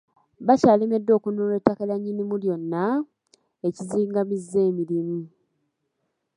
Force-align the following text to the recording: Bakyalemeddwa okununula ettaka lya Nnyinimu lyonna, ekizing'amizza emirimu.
Bakyalemeddwa 0.47 1.13
okununula 1.15 1.53
ettaka 1.59 1.83
lya 1.87 1.97
Nnyinimu 1.97 2.35
lyonna, 2.43 2.83
ekizing'amizza 3.67 4.59
emirimu. 4.69 5.19